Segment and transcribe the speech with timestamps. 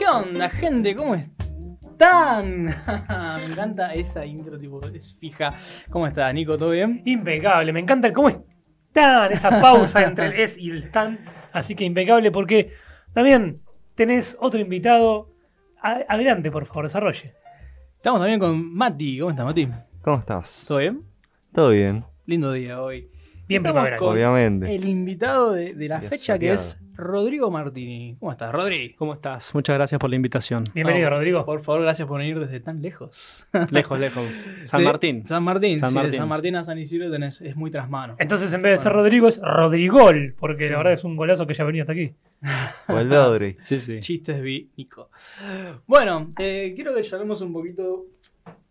[0.00, 0.96] ¿Qué onda, gente?
[0.96, 2.64] ¿Cómo están?
[3.36, 5.58] me encanta esa intro, tipo, es fija.
[5.90, 6.56] ¿Cómo está, Nico?
[6.56, 7.02] ¿Todo bien?
[7.04, 11.18] Impecable, me encanta el cómo están, esa pausa entre el es y el están.
[11.52, 12.72] Así que impecable porque
[13.12, 13.60] también
[13.94, 15.34] tenés otro invitado.
[15.82, 17.32] Adelante, por favor, desarrolle.
[17.96, 19.18] Estamos también con Mati.
[19.18, 19.68] ¿Cómo estás, Mati?
[20.00, 20.64] ¿Cómo estás?
[20.66, 21.02] ¿Todo bien?
[21.52, 23.10] Todo bien, Lindo día hoy.
[23.50, 23.76] Bien con
[24.14, 24.72] obviamente.
[24.72, 28.16] El invitado de, de la fecha que es Rodrigo Martini.
[28.20, 28.94] ¿Cómo estás, Rodri?
[28.94, 29.52] ¿Cómo estás?
[29.56, 30.62] Muchas gracias por la invitación.
[30.72, 31.44] Bienvenido, Oh, Rodrigo.
[31.44, 33.44] Por favor, gracias por venir desde tan lejos.
[33.72, 34.22] Lejos, lejos.
[34.66, 35.26] San Martín.
[35.26, 36.18] San Martín, San sí, de Martín.
[36.20, 38.14] San Martín a San Isidro tenés, es muy trasmano.
[38.20, 38.92] Entonces, en vez de ser.
[38.92, 42.12] Rodrigo, es Rodrigol, porque la verdad es un golazo que ya venía hasta aquí.
[42.86, 43.10] O el.
[43.60, 43.98] Sí, sí.
[44.00, 45.10] Chistes vi, Nico.
[45.88, 48.06] Bueno, eh, quiero que charlemos un poquito.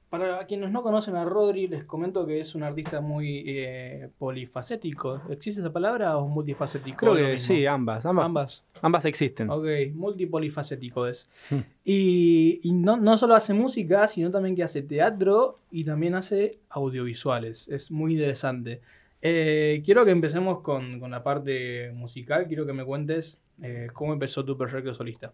[0.09, 5.21] Para quienes no conocen a Rodri, les comento que es un artista muy eh, polifacético.
[5.29, 6.97] ¿Existe esa palabra o multifacético?
[6.97, 8.07] Creo que sí, ambas.
[8.07, 8.63] Ambas, Ambas.
[8.81, 9.51] ambas existen.
[9.51, 11.29] Ok, multipolifacético es.
[11.51, 11.59] Hmm.
[11.85, 16.57] Y, y no, no solo hace música, sino también que hace teatro y también hace
[16.69, 17.67] audiovisuales.
[17.67, 18.81] Es muy interesante.
[19.21, 22.47] Eh, quiero que empecemos con, con la parte musical.
[22.47, 25.33] Quiero que me cuentes eh, cómo empezó tu proyecto solista.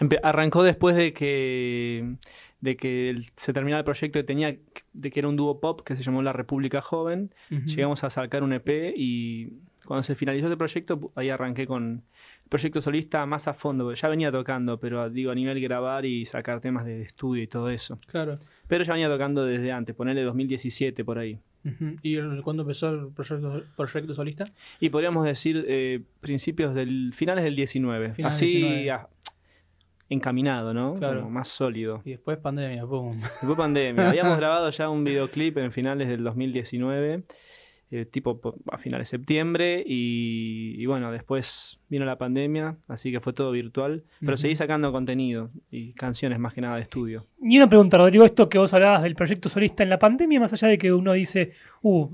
[0.00, 2.14] Empe- arrancó después de que,
[2.60, 4.56] de que se terminara el proyecto que tenía,
[4.92, 7.32] de que era un dúo pop que se llamó La República Joven.
[7.50, 9.52] Llegamos a sacar un EP y
[9.84, 12.02] cuando se finalizó el proyecto, ahí arranqué con
[12.42, 13.84] el proyecto solista más a fondo.
[13.84, 17.46] porque Ya venía tocando, pero digo, a nivel grabar y sacar temas de estudio y
[17.46, 17.98] todo eso.
[18.06, 18.34] Claro.
[18.66, 21.38] Pero ya venía tocando desde antes, ponerle 2017 por ahí.
[22.02, 24.44] ¿Y cuándo empezó el proyecto, proyecto solista?
[24.80, 27.12] Y podríamos decir eh, principios del.
[27.12, 28.14] finales del 19.
[28.14, 29.06] Finales así del 19.
[30.08, 30.94] Encaminado, ¿no?
[30.94, 31.20] Claro.
[31.20, 32.02] Como más sólido.
[32.04, 33.20] Y después pandemia, boom.
[33.20, 34.08] Después pandemia.
[34.08, 37.24] Habíamos grabado ya un videoclip en finales del 2019.
[37.90, 43.10] Eh, tipo po- a finales de septiembre y, y bueno, después vino la pandemia, así
[43.10, 47.24] que fue todo virtual, pero seguí sacando contenido y canciones más que nada de estudio.
[47.40, 50.52] Y una pregunta, Rodrigo, esto que vos hablabas del proyecto solista en la pandemia, más
[50.52, 52.08] allá de que uno dice, uh,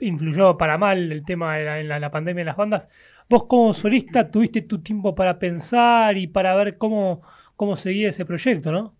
[0.00, 2.88] influyó para mal el tema de la, en la, la pandemia en las bandas,
[3.28, 7.22] vos como solista tuviste tu tiempo para pensar y para ver cómo,
[7.56, 8.94] cómo seguía ese proyecto, ¿no?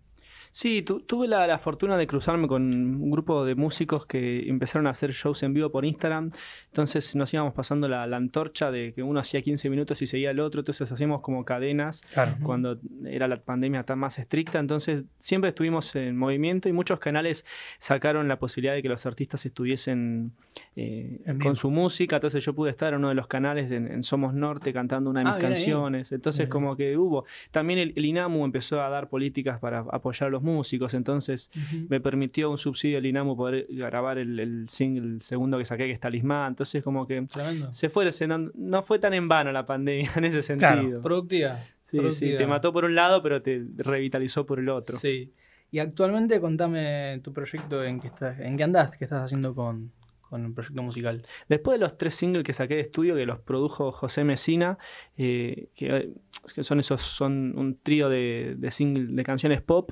[0.59, 4.87] Sí, tu- tuve la, la fortuna de cruzarme con un grupo de músicos que empezaron
[4.87, 6.31] a hacer shows en vivo por Instagram.
[6.65, 10.31] Entonces nos íbamos pasando la, la antorcha de que uno hacía 15 minutos y seguía
[10.31, 10.61] el otro.
[10.61, 12.37] Entonces hacíamos como cadenas Claro.
[12.41, 14.57] cuando era la pandemia tan más estricta.
[14.57, 17.45] Entonces siempre estuvimos en movimiento y muchos canales
[17.77, 20.31] sacaron la posibilidad de que los artistas estuviesen
[20.75, 22.15] eh, con su música.
[22.15, 25.19] Entonces yo pude estar en uno de los canales en, en Somos Norte cantando una
[25.19, 26.11] de Ah, mis bien canciones.
[26.11, 26.49] Entonces Bien.
[26.49, 27.25] como que hubo.
[27.51, 30.93] También el, el INAMU empezó a dar políticas para apoyar a los músicos.
[30.93, 31.51] Entonces
[31.89, 35.91] me permitió un subsidio el INAMU poder grabar el, el single segundo que saqué que
[35.91, 36.49] es Talismán.
[36.53, 37.71] Entonces como que Tremendo.
[37.71, 40.77] se fue, no, no fue tan en vano la pandemia en ese Claro.
[40.81, 41.01] sentido.
[41.01, 41.59] Productiva.
[41.83, 44.97] Sí, sí, te mató por un lado, pero te revitalizó por el otro.
[44.97, 45.31] Sí.
[45.71, 49.91] Y actualmente contame tu proyecto en qué estás, en qué andás, qué estás haciendo con,
[50.29, 51.23] con el proyecto musical.
[51.49, 54.77] Después de los tres singles que saqué de estudio, que los produjo José Mesina,
[55.17, 56.11] eh, que,
[56.53, 59.91] que son esos, son un trío de, de, single- de canciones pop.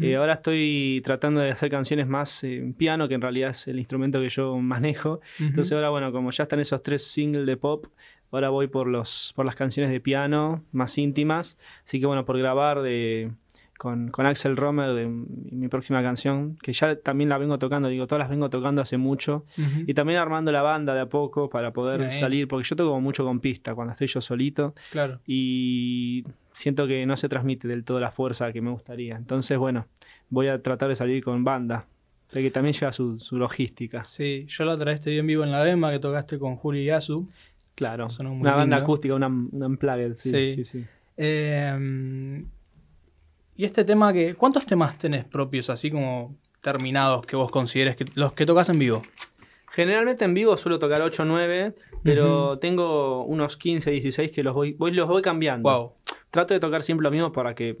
[0.00, 3.68] Eh, ahora estoy tratando de hacer canciones más eh, en piano, que en realidad es
[3.68, 5.20] el instrumento que yo manejo.
[5.38, 7.86] Entonces ahora, bueno, como ya están esos tres singles de pop,
[8.30, 11.56] ahora voy por los por las canciones de piano más íntimas.
[11.84, 13.30] Así que bueno, por grabar de
[13.84, 18.06] con, con Axel Romer de mi próxima canción, que ya también la vengo tocando, digo,
[18.08, 19.44] todas las vengo tocando hace mucho.
[19.86, 22.10] Y también armando la banda de a poco para poder Bien.
[22.10, 25.20] salir, porque yo toco mucho con pista cuando estoy yo solito Claro.
[25.26, 29.14] y siento que no se transmite del todo la fuerza que me gustaría.
[29.16, 29.86] Entonces, bueno,
[30.30, 31.86] voy a tratar de salir con banda,
[32.32, 34.02] de que también lleva su, su logística.
[34.04, 36.56] Sí, yo la otra vez te vi en vivo en la Dema que tocaste con
[36.56, 37.28] Juli Yasu.
[37.74, 40.50] Claro, Sonó muy una banda acústica, una, una unplugged, sí, Sí.
[40.50, 40.84] sí, sí.
[41.16, 42.44] Eh,
[43.56, 44.34] y este tema que.
[44.34, 48.78] ¿Cuántos temas tenés propios, así como terminados, que vos consideres que los que tocas en
[48.78, 49.02] vivo?
[49.70, 54.54] Generalmente en vivo suelo tocar 8 o 9, pero tengo unos 15, 16 que los
[54.54, 55.68] voy, voy, los voy cambiando.
[55.68, 55.92] Wow.
[56.30, 57.76] Trato de tocar siempre lo mismo para que,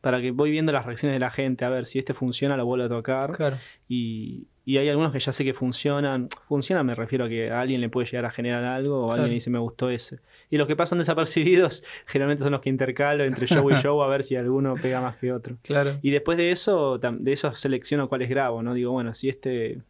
[0.00, 2.64] para que voy viendo las reacciones de la gente, a ver si este funciona, lo
[2.64, 3.32] vuelvo a tocar.
[3.32, 3.56] Claro.
[3.88, 6.28] Y, y hay algunos que ya sé que funcionan.
[6.48, 9.22] Funcionan me refiero a que a alguien le puede llegar a generar algo o Claro.
[9.22, 10.20] alguien dice me gustó ese.
[10.50, 14.08] Y los que pasan desapercibidos generalmente son los que intercalo entre show y show a
[14.08, 15.56] ver si alguno pega más que otro.
[15.62, 15.98] Claro.
[16.02, 18.72] Y después de eso, de eso selecciono cuáles grabo, ¿no?
[18.74, 19.82] Digo, bueno, si este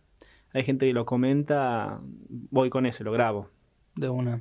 [0.53, 2.01] hay gente que lo comenta,
[2.51, 3.49] voy con ese, lo grabo.
[3.95, 4.41] De una.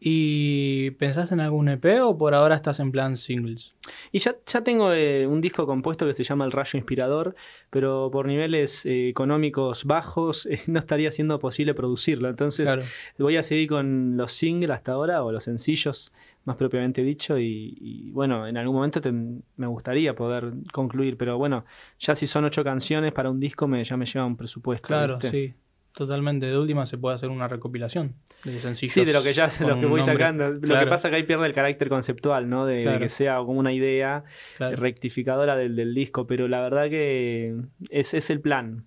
[0.00, 3.74] ¿Y pensaste en algún EP o por ahora estás en plan singles?
[4.12, 7.34] Y ya, ya tengo eh, un disco compuesto que se llama El Rayo Inspirador,
[7.70, 12.28] pero por niveles eh, económicos bajos eh, no estaría siendo posible producirlo.
[12.28, 12.82] Entonces Claro.
[13.18, 16.12] voy a seguir con los singles hasta ahora, o los sencillos
[16.44, 21.36] más propiamente dicho, y, y, bueno, en algún momento ten- me gustaría poder concluir, pero
[21.36, 21.64] bueno,
[21.98, 24.88] ya si son ocho canciones para un disco me, ya me lleva un presupuesto.
[24.88, 25.30] Claro, ¿viste?
[25.30, 25.54] sí.
[25.92, 26.46] Totalmente.
[26.46, 28.14] De última se puede hacer una recopilación
[28.44, 28.92] de sencillos.
[28.92, 30.50] Sí, de lo que ya lo que voy sacando.
[30.50, 32.66] Lo que pasa que ahí pierde el carácter conceptual, ¿no?
[32.66, 34.24] De, que sea como una idea
[34.56, 34.76] claro.
[34.76, 37.56] rectificadora del, del disco, pero la verdad que
[37.90, 38.86] es, es el plan.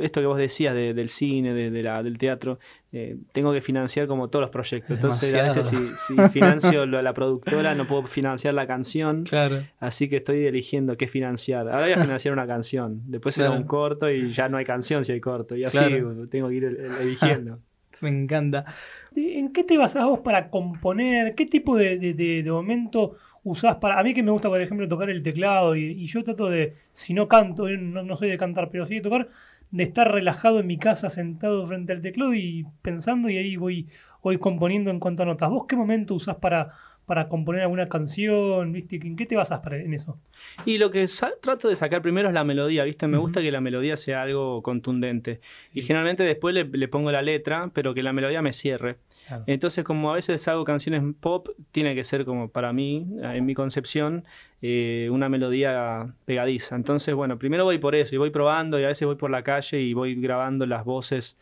[0.00, 2.58] Esto que vos decías de- del cine, de, de la, del teatro,
[2.92, 4.96] eh, tengo que financiar como todos los proyectos.
[4.96, 6.28] Entonces, a veces si, Demasiado.
[6.28, 9.24] si financio lo- la productora, no puedo financiar la canción.
[9.24, 9.62] Claro.
[9.78, 11.68] Así que estoy eligiendo qué financiar.
[11.68, 13.02] Ahora voy a financiar una canción.
[13.06, 13.60] Después será Claro.
[13.62, 15.56] un corto y ya no hay canción si hay corto.
[15.56, 16.28] Y así Claro.
[16.28, 17.60] tengo que ir el- el- eligiendo.
[18.02, 18.66] Me encanta.
[19.14, 21.34] ¿En qué te basás vos para componer?
[21.34, 23.16] ¿Qué tipo de, de- de- de momento
[23.46, 23.98] usás para.?
[23.98, 26.74] A mí que me gusta, por ejemplo, tocar el teclado y, y yo trato de,
[26.92, 29.28] si no canto, eh, no, no soy de cantar, pero sí de tocar,
[29.70, 33.86] de estar relajado en mi casa, sentado frente al teclado y pensando y ahí voy,
[34.22, 35.48] voy componiendo en cuanto a notas.
[35.48, 36.72] ¿Vos qué momento usás para,
[37.06, 38.72] para componer alguna canción?
[38.72, 38.96] ¿Viste?
[38.96, 40.18] ¿En qué te para, en eso?
[40.64, 41.06] Y lo que
[41.40, 43.06] trato de sacar primero es la melodía, ¿viste?
[43.06, 45.40] Me gusta que la melodía sea algo contundente.
[45.72, 48.96] Y generalmente después le, le pongo la letra, pero que la melodía me cierre.
[49.26, 49.44] Claro.
[49.46, 53.54] Entonces, como a veces hago canciones pop, tiene que ser como para mí, en mi
[53.54, 54.24] concepción,
[54.62, 56.76] eh, una melodía pegadiza.
[56.76, 59.42] Entonces, bueno, primero voy por eso y voy probando y a veces voy por la
[59.42, 61.38] calle y voy grabando las voces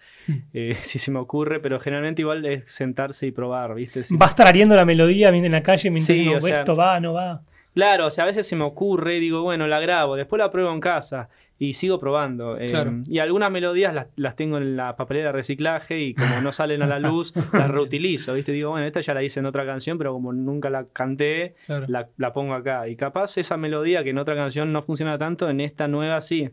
[0.52, 4.02] eh, si se me ocurre, pero generalmente igual es sentarse y probar, ¿viste?
[4.02, 7.12] Si- ¿Vas tarareando la melodía en la calle mientras Sí, o sea- esto va, no
[7.12, 7.42] va?
[7.74, 10.50] Claro, o sea, a veces se me ocurre y digo, bueno, la grabo, después la
[10.50, 11.28] pruebo en casa
[11.58, 12.56] y sigo probando.
[12.58, 13.00] Eh, Claro.
[13.08, 16.82] Y algunas melodías las, las tengo en la papelera de reciclaje y como no salen
[16.82, 18.52] a la luz, las reutilizo, ¿viste?
[18.52, 21.86] Digo, bueno, esta ya la hice en otra canción, pero como nunca la canté, Claro.
[21.88, 22.88] la, la pongo acá.
[22.88, 26.50] Y capaz esa melodía que en otra canción no funciona tanto, en esta nueva sí.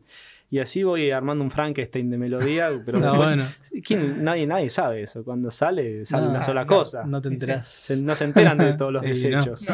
[0.53, 3.45] Y así voy armando un Frankenstein de melodía, pero después- bueno.
[3.85, 4.23] ¿quién?
[4.23, 5.23] nadie, nadie sabe eso.
[5.23, 7.06] Cuando sale, sale No, una sola no, cosa.
[7.06, 7.68] No te enterás.
[7.68, 9.07] Se- no se enteran de todos los no.
[9.07, 9.65] desechos.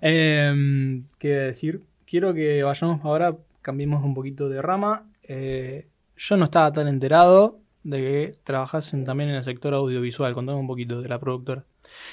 [0.00, 1.82] Em, ¿Qué decir?
[2.06, 5.04] Quiero que vayamos ahora, cambiemos un poquito de rama.
[5.22, 5.86] Eh,
[6.16, 10.34] yo no estaba tan enterado de que trabajas en- también en el sector audiovisual.
[10.34, 11.64] Contame un poquito de la productora.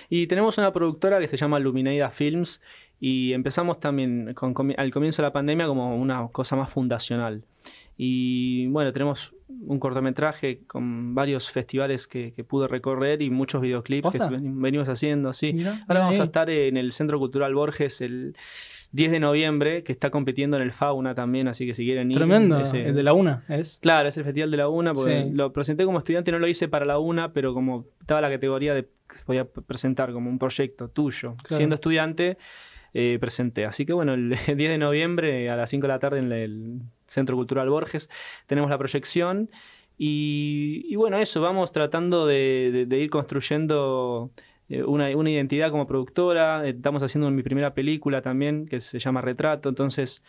[0.10, 2.62] Y tenemos una productora que se llama Luminaida Films
[3.00, 4.34] y empezamos también
[4.78, 7.44] al comienzo de la pandemia como una cosa más fundacional.
[7.98, 9.34] Y bueno, tenemos
[9.68, 15.34] un cortometraje con varios festivales que, que pude recorrer y muchos videoclips que venimos haciendo,
[15.34, 15.54] sí.
[15.54, 18.36] Mirá, Ahora vamos a estar en el Centro Cultural Borges el
[18.92, 22.18] 10 de noviembre, que está compitiendo en el Fauna también, así que si quieren ir...
[22.18, 22.60] Tremendo.
[22.62, 23.80] ese- El de la una, ¿es?
[23.82, 25.30] Claro, es el Festival de la UNA, porque Sí.
[25.34, 28.74] lo presenté como estudiante, no lo hice para la UNA, pero como estaba la categoría
[28.74, 31.58] de que se podía presentar como un proyecto tuyo, Claro.
[31.58, 32.38] siendo estudiante,
[32.98, 33.66] eh, presenté.
[33.66, 36.80] Así que bueno, el 10 de noviembre a las 5 de la tarde en el
[37.08, 38.10] Centro Cultural Borges
[38.48, 39.50] tenemos la proyección.
[39.98, 44.32] Y, y bueno, eso, vamos tratando de, ir construyendo
[44.70, 46.66] eh, una, una identidad como productora.
[46.66, 50.24] Eh, Estamos haciendo mi primera película también, que se llama Retrato, entonces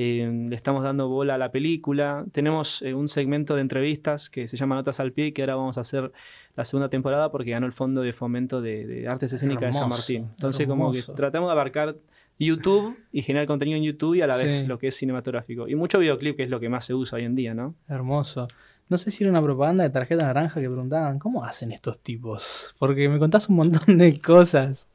[0.00, 2.24] eh, le estamos dando bola a la película.
[2.30, 5.76] Tenemos eh, un segmento de entrevistas que se llama Notas al Pie, que ahora vamos
[5.76, 6.12] a hacer
[6.54, 9.88] la segunda temporada porque ganó el Fondo de Fomento de, de Artes Escénicas de San
[9.88, 10.28] Martín.
[10.30, 11.96] Entonces, como que tratamos de abarcar
[12.38, 15.66] YouTube y generar contenido en YouTube y a la vez lo que es cinematográfico.
[15.66, 17.74] Y mucho videoclip, que es lo que más se usa hoy en día, ¿no?
[17.88, 18.46] Hermoso.
[18.88, 22.74] No sé si era una propaganda de tarjeta naranja que preguntaban, ¿cómo hacen estos tipos?
[22.78, 24.88] Porque me contás un montón de cosas.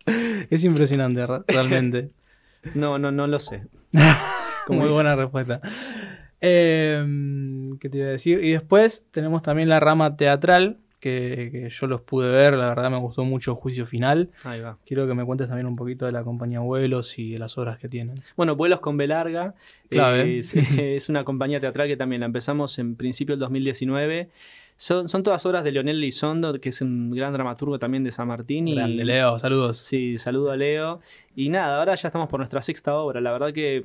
[0.49, 2.09] Es impresionante, re- realmente.
[2.75, 3.63] No, no, no lo sé.
[4.69, 5.59] Muy buena respuesta.
[6.41, 7.05] Eh,
[7.79, 8.43] ¿Qué te iba a decir?
[8.43, 12.89] Y después tenemos también la rama teatral, que, que yo los pude ver, la verdad
[12.89, 14.29] me gustó mucho Juicio Final.
[14.43, 14.77] Ahí va.
[14.85, 17.77] Quiero que me cuentes también un poquito de la compañía Vuelos y de las obras
[17.77, 18.15] que tienen.
[18.37, 19.53] Bueno, Vuelos con B larga.
[19.89, 20.21] Clave.
[20.21, 24.29] eh, es, es una compañía teatral que también la empezamos en principio del 2019.
[24.75, 28.27] Son, son todas obras de Leonel Lizondo, que es un gran dramaturgo también de San
[28.27, 28.67] Martín.
[28.67, 29.77] Y, Grande, Leo, saludos.
[29.77, 30.99] Sí, saludo a Leo.
[31.35, 33.21] Y nada, ahora ya estamos por nuestra sexta obra.
[33.21, 33.83] La verdad que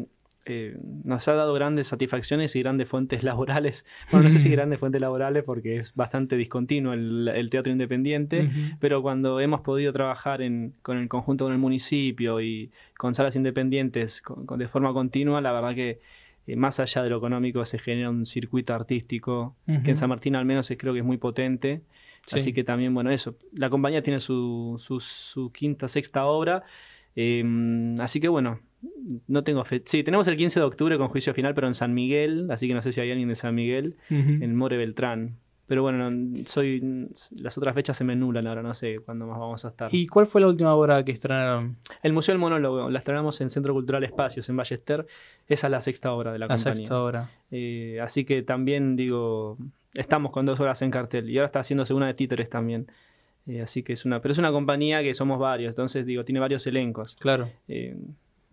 [0.48, 3.84] eh, nos ha dado grandes satisfacciones y grandes fuentes laborales.
[4.10, 8.50] Bueno, no sé si grandes fuentes laborales porque es bastante discontinuo el, el teatro independiente.
[8.80, 13.36] Pero cuando hemos podido trabajar en- con el conjunto con el municipio y con salas
[13.36, 16.00] independientes con- con- de forma continua, la verdad que
[16.46, 20.34] eh, más allá de lo económico se genera un circuito artístico que en San Martín
[20.34, 21.82] al menos creo que es muy potente.
[22.26, 22.36] Sí.
[22.36, 23.36] Así que también, bueno, eso.
[23.52, 26.62] La compañía tiene su, su, su quinta, sexta obra.
[27.16, 28.60] eh, así que bueno,
[29.26, 29.82] no tengo fe.
[29.84, 32.48] Sí, tenemos el 15 de octubre con juicio final, pero en San Miguel.
[32.50, 35.36] Así que no sé si hay alguien de San Miguel, en More Beltrán.
[35.66, 39.38] Pero bueno, no- soy las otras fechas se me nulan ahora, no sé cuándo más
[39.38, 39.94] vamos a estar.
[39.94, 41.76] ¿Y cuál fue la última obra que estrenaron?
[42.02, 45.06] El Museo del Monólogo, la estrenamos en Centro Cultural Espacios, en Ballester.
[45.46, 46.76] Esa es la sexta obra de la, La compañía.
[46.76, 47.30] sexta obra.
[47.50, 49.58] Eh, así que también digo,
[49.94, 51.28] estamos con dos horas en cartel.
[51.28, 52.86] Y ahora está haciéndose una de títeres también.
[53.46, 56.40] Eh, así que es una, pero es una compañía que somos varios, entonces digo, tiene
[56.40, 57.14] varios elencos.
[57.20, 57.50] Claro.
[57.66, 57.94] Eh,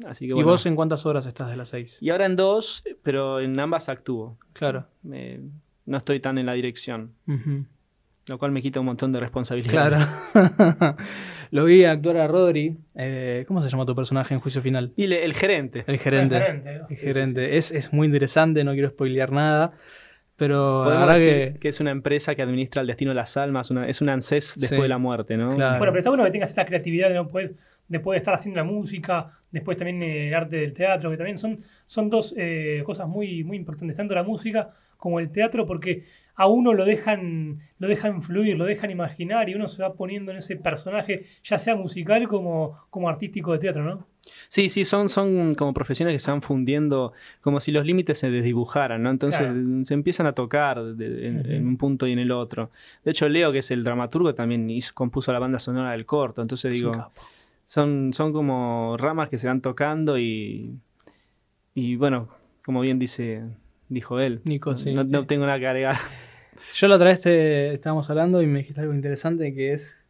[0.05, 1.97] así que ¿Y vos en cuántas horas estás de las seis?
[2.01, 4.37] Y ahora en dos, pero en ambas actúo.
[4.53, 4.85] Claro.
[5.11, 5.39] Eh,
[5.85, 7.13] no estoy tan en la dirección,
[8.27, 9.71] lo cual me quita un montón de responsabilidad.
[10.33, 10.95] Claro.
[11.51, 12.75] Lo vi actuar a Rodri.
[12.95, 14.91] eh, ¿Cómo se llama tu personaje en Juicio Final?
[14.95, 15.83] Y le- el gerente.
[15.87, 16.35] El gerente.
[16.37, 16.81] El gerente, ¿no?
[16.81, 17.57] El Sí, sí, gerente.
[17.57, 19.73] Es, es muy interesante, no quiero spoilear nada.
[20.37, 21.59] Pero la verdad decir que.
[21.59, 21.67] que...
[21.69, 24.79] es una empresa que administra el destino de las almas, una- es un ANSES después
[24.79, 24.81] Sí.
[24.81, 25.55] de la muerte, ¿no?
[25.55, 25.77] Claro.
[25.77, 27.53] Bueno, pero está bueno que tengas esta creatividad de no puedes,
[27.87, 31.37] después de estar haciendo la música, después también eh, el arte del teatro, que también
[31.37, 36.03] son, son dos eh, cosas muy, muy importantes, tanto la música como el teatro, porque
[36.37, 40.31] a uno lo dejan, lo dejan fluir, lo dejan imaginar y uno se va poniendo
[40.31, 44.07] en ese personaje, ya sea musical como, como artístico de teatro, ¿no?
[44.49, 48.31] Sí, sí, son, son como profesiones que se van fundiendo como si los límites se
[48.31, 49.11] desdibujaran, ¿no?
[49.11, 49.85] Entonces Claro.
[49.85, 52.71] se empiezan a tocar de- en, en un punto y en el otro.
[53.03, 56.41] De hecho, Leo, que es el dramaturgo, también hizo- compuso la banda sonora del corto.
[56.41, 57.11] Entonces digo.
[57.65, 60.79] Son, son como ramas que se van tocando y,
[61.73, 62.29] y bueno,
[62.63, 63.43] como bien dice,
[63.89, 64.41] dijo él.
[64.43, 64.93] Nico, sí.
[64.93, 65.95] no, no tengo nada que agregar.
[66.73, 70.05] Yo la otra vez te estábamos hablando y me dijiste algo interesante que es.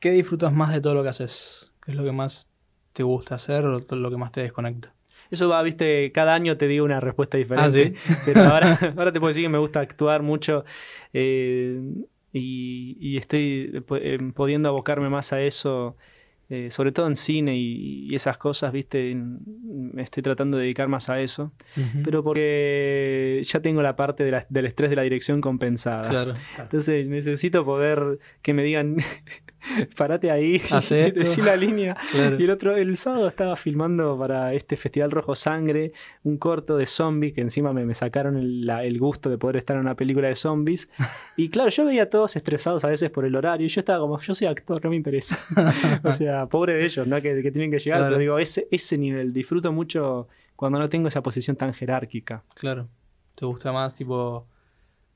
[0.00, 1.72] ¿Qué disfrutas más de todo lo que haces?
[1.84, 2.50] ¿Qué es lo que más
[2.92, 4.92] te gusta hacer o lo que más te desconecta?
[5.30, 7.94] Eso va, viste, cada año te digo una respuesta diferente.
[7.96, 8.14] Ah, ¿sí?
[8.26, 10.64] Pero ahora, ahora te puedo decir que me gusta actuar mucho
[11.12, 11.80] eh,
[12.32, 15.96] y, y estoy eh, pudiendo abocarme más a eso,
[16.48, 19.10] eh, sobre todo en cine y, esas cosas, viste.
[19.10, 19.38] en-
[19.94, 21.52] Me estoy tratando de dedicar más a eso.
[21.76, 22.02] Ujú.
[22.04, 26.08] Pero porque ya tengo la parte de la- del estrés de la dirección compensada.
[26.08, 26.34] Claro.
[26.58, 28.96] Entonces necesito poder que me digan,
[29.96, 31.20] parate ahí, Hacé esto".
[31.20, 31.96] decí la línea.
[32.12, 32.36] Claro.
[32.38, 36.86] Y el otro, el sábado estaba filmando para este Festival Rojo Sangre un corto de
[36.86, 39.94] zombies que encima me, me sacaron el, la- el gusto de poder estar en una
[39.94, 40.88] película de zombies.
[41.36, 43.98] Y claro, yo veía a todos estresados a veces por el horario y yo estaba
[43.98, 45.36] como, yo soy actor, no me interesa.
[46.04, 47.20] o sea, pobre de ellos, ¿no?
[47.20, 48.12] Que, que tienen que llegar, Claro.
[48.12, 49.83] pero digo, ese, ese nivel, disfruto mucho
[50.56, 52.42] cuando no tengo esa posición tan jerárquica.
[52.54, 52.88] Claro.
[53.34, 54.46] ¿Te gusta más, tipo.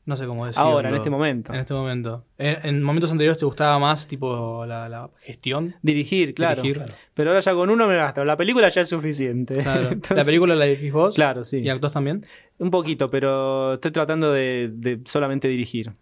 [0.04, 0.66] No sé cómo decirlo?
[0.68, 1.52] Ahora, en este momento.
[1.52, 2.24] En este momento.
[2.38, 5.74] En, en momentos anteriores te gustaba más, tipo, la, la gestión.
[5.82, 6.62] Dirigir, claro.
[6.62, 6.82] Dirigir.
[7.12, 8.24] Pero ahora ya con uno me gasto.
[8.24, 9.58] La película ya es suficiente.
[9.58, 9.88] Claro.
[9.92, 11.14] Entonces- ¿La película la dirigís vos?
[11.14, 11.58] Claro, sí.
[11.58, 12.24] ¿Y actúas también?
[12.58, 15.92] Un poquito, pero estoy tratando de, de solamente dirigir.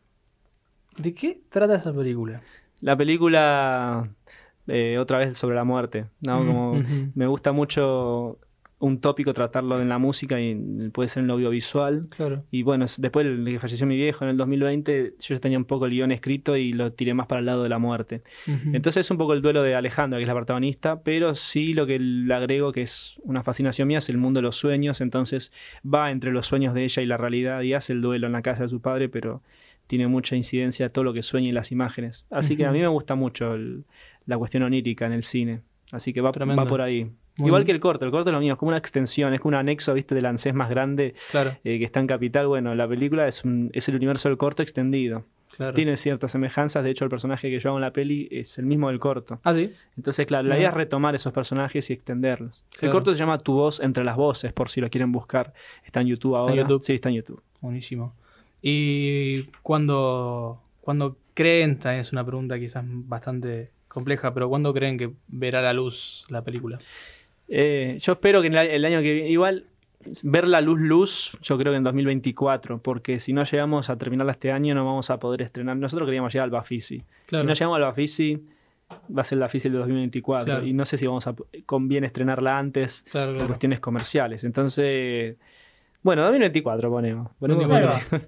[0.96, 2.42] ¿De qué trata esa película?
[2.80, 4.08] La película,
[4.68, 6.06] eh, otra vez sobre la muerte.
[6.20, 6.42] ¿no?
[6.42, 6.82] Mm, Como.
[7.16, 8.38] Me gusta mucho
[8.78, 10.54] un tópico tratarlo en la música y
[10.92, 12.08] puede ser en lo audiovisual.
[12.10, 12.44] Claro.
[12.50, 15.64] Y bueno, después de que falleció mi viejo en el 2020, yo ya tenía un
[15.64, 18.22] poco el guion escrito y lo tiré más para el lado de la muerte.
[18.46, 21.86] Entonces es un poco el duelo de Alejandra, que es la protagonista, pero sí lo
[21.86, 25.00] que le agrego, que es una fascinación mía, es el mundo de los sueños.
[25.00, 25.52] Entonces
[25.82, 28.42] va entre los sueños de ella y la realidad y hace el duelo en la
[28.42, 29.40] casa de su padre, pero
[29.86, 32.26] tiene mucha incidencia todo lo que sueña y las imágenes.
[32.28, 33.84] Así que a mí me gusta mucho el-
[34.26, 35.60] la cuestión onírica en el cine.
[35.92, 37.04] Así que va, por ahí.
[37.38, 37.66] Muy Igual bien.
[37.66, 39.54] que el corto, el corto es lo mío, es como una extensión, es como un
[39.60, 42.46] anexo, viste, del ANSES más grande Claro, eh, que está en Capital.
[42.48, 45.24] Bueno, la película es, un- es el universo del corto extendido.
[45.56, 45.72] claro.
[45.74, 48.66] Tiene ciertas semejanzas, de hecho el personaje que yo hago en la peli es el
[48.66, 49.38] mismo del corto.
[49.44, 49.70] Ah, sí.
[49.96, 52.64] Entonces, claro, la idea es retomar esos personajes y extenderlos.
[52.80, 55.52] El corto se llama Tu voz entre las voces, por si lo quieren buscar.
[55.84, 56.54] Está en YouTube ahora.
[56.54, 56.82] YouTube.
[56.82, 57.42] Sí, está en YouTube.
[57.60, 58.12] Buenísimo.
[58.62, 65.10] Y cuando, cuando creen, también es una pregunta quizás bastante compleja, pero ¿cuándo creen que
[65.28, 66.78] verá la luz la película?
[67.48, 69.66] Eh, yo espero que en el, el año que viene, igual,
[70.22, 74.32] ver la luz luz, yo creo que en 2024, porque si no llegamos a terminarla
[74.32, 75.76] este año no vamos a poder estrenar.
[75.76, 77.02] Nosotros queríamos llegar al Bafisi.
[77.26, 77.42] Claro.
[77.42, 78.44] Si no llegamos al Bafisi,
[79.16, 80.44] va a ser la Bafisi del 2024.
[80.44, 80.66] Claro.
[80.66, 81.34] Y no sé si vamos a
[81.66, 84.44] conviene estrenarla antes Claro, por cuestiones comerciales.
[84.44, 85.36] Entonces,
[86.02, 87.30] bueno, 2024 ponemos.
[87.38, 88.18] Ponemos Ahí 24.
[88.18, 88.24] va.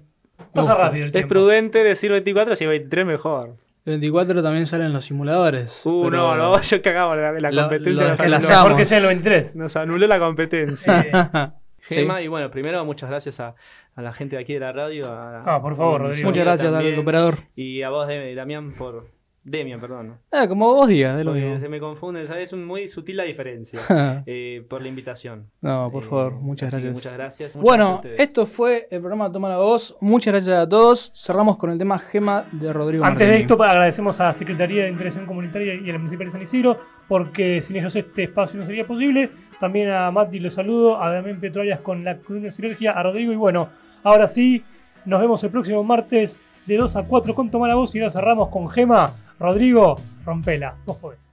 [0.53, 1.29] Pasa rápido el Es tiempo.
[1.29, 3.55] prudente decir 24, si 23 mejor.
[3.89, 5.81] El 24 también salen los simuladores.
[5.85, 8.03] Uh, pero- no, no, yo cagaba la, la Lo- competencia.
[8.03, 8.49] lo nos, desplazamos.
[8.51, 9.55] anuló, Mejor que sea el 23.
[9.55, 10.99] nos anuló la competencia.
[11.01, 13.55] Eh, Gema, y bueno, primero muchas gracias a,
[13.95, 15.07] a la gente de aquí de la radio.
[15.11, 16.29] a- Ah, por favor, Rodrigo.
[16.29, 17.37] Muchas gracias también, al operador.
[17.55, 19.07] Y a vos, Damián, por.
[19.43, 20.17] Demian, perdón.
[20.31, 21.59] Ah, como vos digas, es lo Porque mismo.
[21.61, 22.51] se me confunde, ¿sabes?
[22.51, 23.79] Es muy sutil la diferencia.
[24.25, 25.45] eh, por la invitación.
[25.61, 26.93] no, por Eh, favor, muchas gracias.
[26.93, 27.55] Muchas gracias.
[27.55, 29.97] Muchas gracias a Bueno, esto fue el programa Toma la Voz.
[30.01, 31.11] Muchas gracias a todos.
[31.15, 34.89] Cerramos con el tema Gema de Rodrigo Antes de esto, agradecemos a la Secretaría de
[34.89, 36.77] Integración Comunitaria y a la Municipal de San Isidro,
[37.07, 39.31] porque sin ellos este espacio no sería posible.
[39.59, 43.31] También a Mati los saludo, a Damián Petroalias con la columna de Sinergia, a Rodrigo.
[43.31, 43.69] Y bueno,
[44.03, 44.63] ahora sí,
[45.05, 48.11] nos vemos el próximo martes de 2 a 4 con Tomar la Voz y ahora
[48.11, 49.11] cerramos con Gema.
[49.39, 50.75] Rodrigo, rompela.
[50.85, 51.28] Vos podés.